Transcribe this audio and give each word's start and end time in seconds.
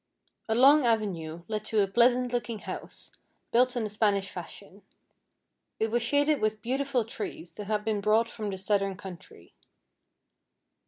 A 0.49 0.55
long 0.55 0.83
avenue 0.83 1.43
led 1.47 1.63
to 1.65 1.81
a 1.81 1.87
pleasant 1.87 2.33
looking 2.33 2.57
house, 2.57 3.11
built 3.51 3.75
in 3.75 3.83
the 3.83 3.89
Spanish 3.91 4.31
fashion. 4.31 4.81
It 5.79 5.91
was 5.91 6.01
shaded 6.01 6.41
with 6.41 6.63
beautiful 6.63 7.05
trees, 7.05 7.51
that 7.53 7.65
had 7.67 7.85
been 7.85 8.01
brought 8.01 8.27
from 8.27 8.49
the 8.49 8.57
southern 8.57 8.97
country. 8.97 9.53